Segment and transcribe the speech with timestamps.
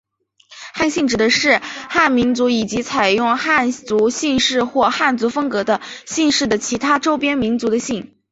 [0.73, 8.15] 汉姓指的是汉民族以及采用汉族姓氏或汉族风格的姓氏的其他周边民族的姓。